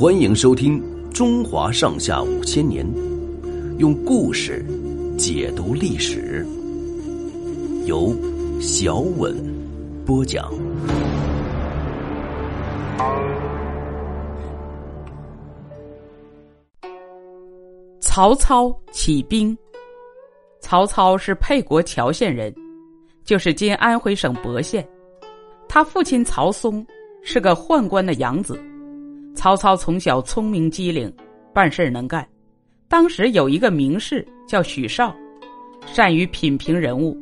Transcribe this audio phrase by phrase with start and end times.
[0.00, 0.82] 欢迎收听
[1.12, 2.86] 《中华上下五千年》，
[3.76, 4.64] 用故事
[5.18, 6.42] 解读历史，
[7.84, 8.16] 由
[8.62, 9.36] 小稳
[10.06, 10.50] 播讲。
[18.00, 19.54] 曹操起兵。
[20.60, 22.50] 曹操是沛国谯县人，
[23.22, 24.82] 就是今安徽省亳县。
[25.68, 26.86] 他父亲曹嵩
[27.22, 28.58] 是个宦官的养子。
[29.40, 31.10] 曹操从小聪明机灵，
[31.54, 32.28] 办事能干。
[32.88, 35.16] 当时有一个名士叫许绍，
[35.86, 37.16] 善于品评人物。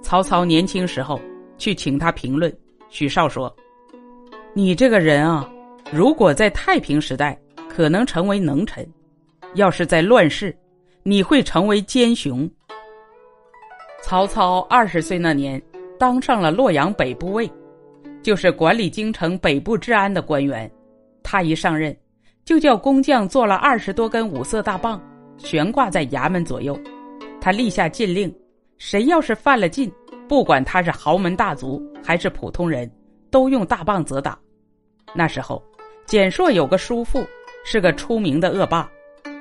[0.00, 1.20] 曹操年轻时候
[1.56, 2.56] 去请他评论，
[2.90, 3.52] 许绍说
[4.54, 5.52] ：“你这个人啊，
[5.90, 7.36] 如果在太平时代，
[7.68, 8.84] 可能成为能臣；
[9.54, 10.56] 要是在乱世，
[11.02, 12.48] 你会成为奸雄。”
[14.00, 15.60] 曹操二十岁那年，
[15.98, 17.50] 当上了洛阳北部尉，
[18.22, 20.70] 就是管理京城北部治安的官员。
[21.30, 21.94] 他一上任，
[22.42, 24.98] 就叫工匠做了二十多根五色大棒，
[25.36, 26.74] 悬挂在衙门左右。
[27.38, 28.34] 他立下禁令：
[28.78, 29.92] 谁要是犯了禁，
[30.26, 32.90] 不管他是豪门大族还是普通人，
[33.30, 34.38] 都用大棒责打。
[35.12, 35.62] 那时候，
[36.06, 37.22] 简硕有个叔父，
[37.62, 38.90] 是个出名的恶霸，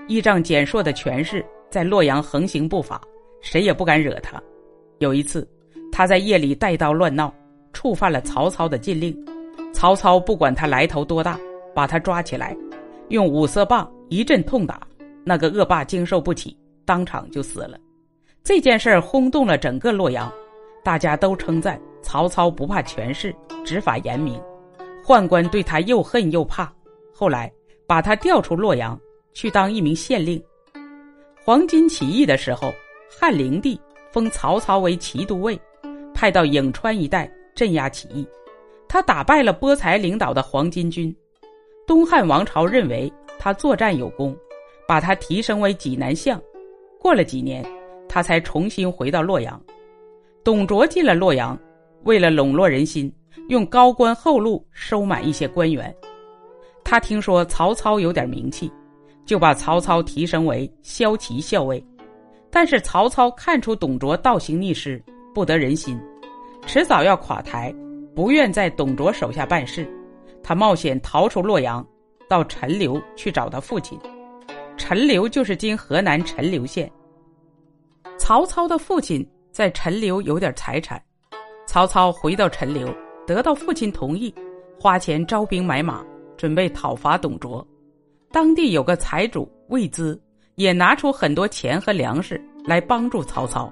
[0.10, 3.00] 依仗简硕的权势，在洛阳横行不法，
[3.40, 4.44] 谁也不敢惹他。
[5.00, 5.48] 有一次，
[5.90, 7.34] 他在夜里带刀乱闹，
[7.72, 9.18] 触犯了曹操的禁令。
[9.72, 11.40] 曹操不管他来头多大。
[11.78, 12.58] 把他抓起来，
[13.10, 14.82] 用五色棒一阵痛打，
[15.24, 17.78] 那个恶霸经受不起，当场就死了。
[18.44, 20.34] 这件事轰动了整个洛阳，
[20.84, 23.32] 大家都称赞曹操不怕权势，
[23.64, 24.42] 执法严明。
[25.06, 26.74] 宦官对他又恨又怕，
[27.14, 27.54] 后来
[27.86, 29.00] 把他调出洛阳，
[29.32, 30.44] 去当一名县令。
[31.46, 32.74] 黄巾起义的时候，
[33.08, 33.80] 汉灵帝
[34.12, 35.60] 封曹操为骑都尉，
[36.12, 38.28] 派到颍川一带镇压起义。
[38.90, 41.16] 他打败了波才领导的黄巾军。
[41.88, 44.36] 东汉王朝认为他作战有功，
[44.86, 46.40] 把他提升为济南相。
[47.00, 47.66] 过了几年，
[48.10, 49.60] 他才重新回到洛阳。
[50.44, 51.58] 董卓进了洛阳，
[52.04, 53.10] 为了笼络人心，
[53.48, 55.96] 用高官厚禄收买一些官员。
[56.84, 58.70] 他听说曹操有点名气，
[59.26, 61.82] 就把曹操提升为骁骑校尉。
[62.52, 65.02] 但是曹操看出董卓倒行逆施，
[65.34, 65.98] 不得人心，
[66.66, 67.74] 迟早要垮台，
[68.14, 69.90] 不愿在董卓手下办事。
[70.48, 71.86] 他冒险逃出洛阳，
[72.30, 74.00] 到陈留去找他父亲。
[74.78, 76.90] 陈留就是今河南陈留县。
[78.18, 81.04] 曹操的父亲在陈留有点财产，
[81.66, 82.88] 曹操回到陈留，
[83.26, 84.34] 得到父亲同意，
[84.80, 86.02] 花钱招兵买马，
[86.38, 87.68] 准备讨伐董卓。
[88.32, 90.18] 当地有个财主魏资，
[90.56, 93.70] 也拿出很多钱和粮食来帮助曹操。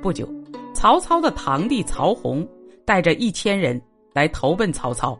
[0.00, 0.32] 不久，
[0.72, 2.48] 曹操的堂弟曹洪
[2.84, 5.18] 带着一千人来投奔曹操。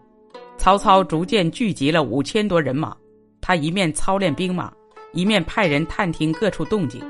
[0.63, 2.97] 曹操逐渐聚集了五千多人马，
[3.41, 4.73] 他一面操练兵马，
[5.13, 7.03] 一面派人探听各处动静。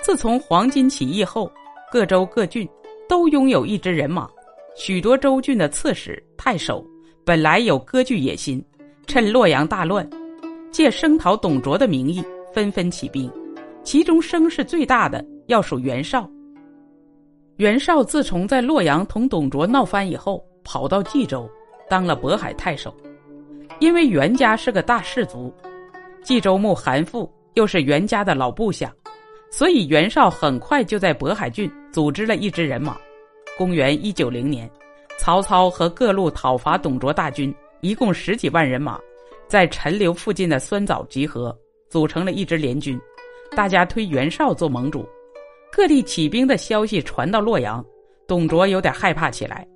[0.00, 1.52] 自从黄巾起义后，
[1.92, 2.66] 各州各郡
[3.06, 4.26] 都拥有一支人马，
[4.74, 6.82] 许多州郡的刺史、太守
[7.26, 8.64] 本来有割据野心，
[9.06, 10.08] 趁洛阳大乱，
[10.70, 13.30] 借声讨董卓的名义，纷纷起兵。
[13.82, 16.26] 其中声势最大的要数袁绍。
[17.58, 21.46] 袁绍自从在洛阳同董卓闹翻以后，跑到冀州。
[21.88, 22.94] 当了渤海太守，
[23.80, 25.52] 因为袁家是个大氏族，
[26.22, 28.92] 冀州牧韩馥又是袁家的老部下，
[29.50, 32.96] 所以袁绍很快就在渤海郡组织了一支人马。
[33.56, 34.70] 公元一九零年，
[35.18, 39.00] 曹操和各路讨伐董卓大军一共十几万人马，
[39.48, 41.56] 在陈留附近的酸枣集合，
[41.88, 43.00] 组成了一支联军。
[43.56, 45.08] 大家推袁绍做盟主，
[45.72, 47.84] 各地起兵的消息传到洛阳，
[48.26, 49.66] 董卓有点害怕起来，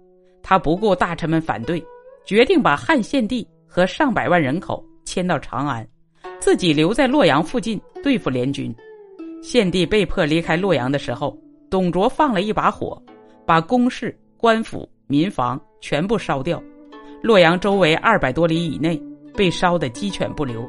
[0.42, 1.82] 他不顾大臣们反对。
[2.24, 5.86] 决定把汉献帝和上百万人口迁到长安，
[6.38, 8.74] 自己留在洛阳附近对付联军。
[9.42, 11.36] 献帝被迫离开洛阳的时候，
[11.68, 13.02] 董卓放了一把火，
[13.44, 16.62] 把宫室、官府、民房全部烧掉。
[17.20, 19.00] 洛阳周围二百多里以内
[19.34, 20.64] 被烧得鸡犬不留，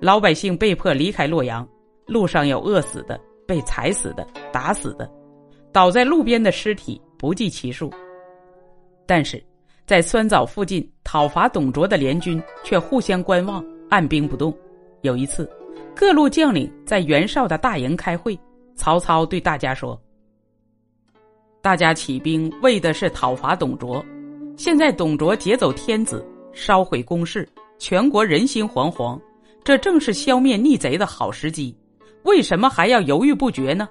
[0.00, 1.66] 老百姓被迫离开洛阳。
[2.06, 5.10] 路上有饿死的、被踩死的、打死的，
[5.72, 7.90] 倒在路边的尸体不计其数。
[9.06, 9.42] 但是。
[9.90, 14.56] 在酸枣附近讨伐董卓的联军却互相观望，按兵不动。
[15.00, 15.50] 有一次，
[15.96, 18.38] 各路将领在袁绍的大营开会，
[18.76, 20.00] 曹操对大家说
[21.60, 24.00] ：“大家起兵为的是讨伐董卓，
[24.56, 27.44] 现在董卓劫走天子，烧毁宫室，
[27.76, 29.20] 全国人心惶惶，
[29.64, 31.76] 这正是消灭逆贼的好时机。
[32.22, 33.88] 为什么还要犹豫不决呢？”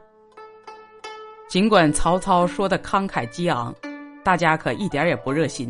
[1.49, 3.75] 尽管曹操说的慷慨激昂，
[4.23, 5.69] 大家可一点也不热心。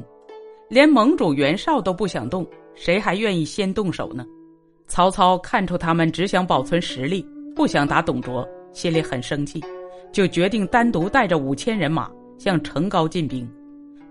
[0.70, 2.46] 连盟主袁绍都不想动，
[2.76, 4.24] 谁还愿意先动手呢？
[4.88, 7.26] 曹操看出他们只想保存实力，
[7.56, 9.60] 不想打董卓，心里很生气，
[10.12, 13.50] 就决定单独带着五千人马向成皋进兵。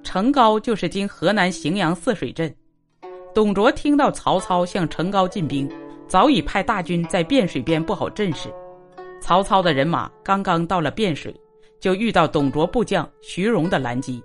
[0.03, 2.53] 成皋就是今河南荥阳泗水镇。
[3.33, 5.71] 董卓听到曹操向成皋进兵，
[6.09, 8.49] 早已派大军在汴水边布好阵势。
[9.21, 11.33] 曹操的人马刚刚到了汴水，
[11.79, 14.21] 就遇到董卓部将徐荣的拦击。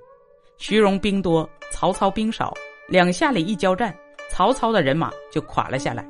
[0.57, 1.49] 徐荣兵多，
[1.83, 2.53] 曹操兵少，
[2.87, 3.93] 两下里一交战，
[4.29, 6.07] 曹操的人马就垮了下来。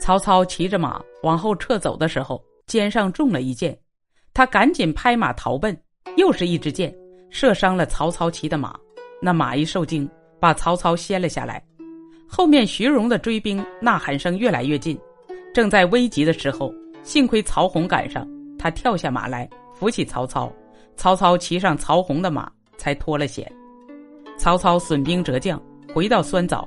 [0.00, 3.78] 曹操骑着马往后撤走的时候，肩上中了一箭，
[4.32, 5.78] 他赶紧拍马逃奔，
[6.16, 6.90] 又是一支箭
[7.28, 8.74] 射伤了曹操骑的马，
[9.20, 10.08] 那马一受惊，
[10.40, 11.62] 把曹操掀了下来。
[12.26, 14.98] 后面徐荣的追兵呐喊声越来越近，
[15.52, 16.72] 正在危急的时候，
[17.02, 18.26] 幸亏曹洪赶上，
[18.58, 20.50] 他跳下马来扶起曹操，
[20.96, 22.50] 曹操骑上曹洪的马。
[22.78, 23.46] 才脱了险。
[24.42, 25.62] 曹操损兵折将，
[25.94, 26.66] 回到酸枣，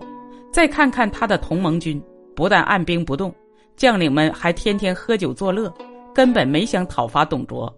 [0.50, 2.01] 再看看他的同盟军，
[2.33, 3.36] 不但按兵不动，
[3.75, 5.69] 将领们还天天喝酒作乐，
[6.13, 7.69] 根本没想讨伐董卓。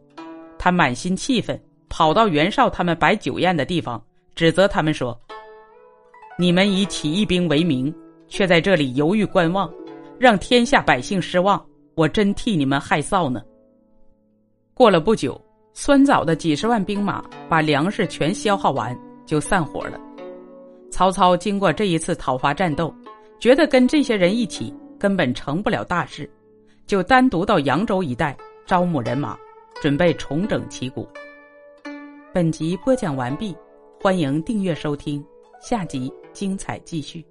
[0.60, 1.60] 他满心气愤，
[1.90, 4.00] 跑到袁绍他们摆酒宴的地方，
[4.36, 5.20] 指责他们说
[6.38, 7.92] ：“你们以起义兵为名，
[8.28, 9.68] 却在这里犹豫观望，
[10.20, 11.60] 让天下百姓失望，
[11.96, 13.42] 我真替你们害臊呢。”
[14.76, 15.42] 过了不久。
[15.74, 18.98] 酸枣的几十万兵马把粮食全消耗完，
[19.28, 20.00] 就散伙了。
[20.90, 22.92] 曹操经过这一次讨伐战斗，
[23.40, 26.28] 觉得跟这些人一起根本成不了大事，
[26.88, 28.36] 就单独到扬州一带
[28.66, 29.38] 招募人马，
[29.82, 31.08] 准备重整旗鼓。
[32.34, 33.56] 本集播讲完毕，
[34.02, 35.24] 欢迎订阅收听，
[35.62, 37.24] 下集精彩继续。